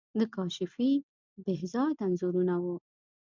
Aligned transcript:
د 0.19 0.21
کاشفی، 0.35 0.91
بهزاد 1.43 1.95
انځورونه 2.05 2.55
وو. 2.63 2.75